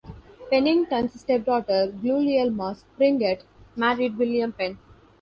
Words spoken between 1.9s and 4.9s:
Gulielma Springett married William Penn.